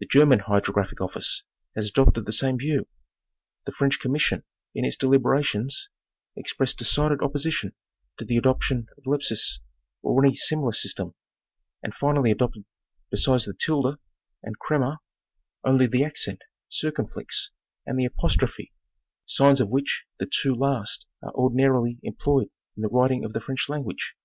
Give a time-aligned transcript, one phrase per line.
[0.00, 1.44] The German Hydrographic Office
[1.76, 2.88] has adopted the same view.
[3.66, 4.42] The French Commission
[4.74, 5.90] in its deliberations
[6.34, 7.72] expressed decided opposition
[8.16, 9.60] to the adoption of Lepsius'
[10.02, 11.14] or any similar system,
[11.84, 12.64] and finally adopted
[13.12, 13.96] besides the "tilde"
[14.42, 14.98] and "crema,"
[15.62, 17.50] only the accent "circonfiex"
[17.86, 18.74] and the "apostrophe,"
[19.24, 23.40] signs of which the two last are ordinarily em ployed in the writing of the
[23.40, 24.16] French language.